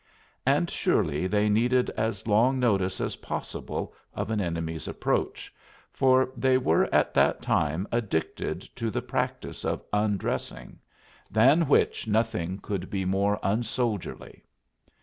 [0.47, 5.53] And surely they needed as long notice as possible of an enemy's approach,
[5.91, 10.79] for they were at that time addicted to the practice of undressing
[11.29, 14.43] than which nothing could be more unsoldierly.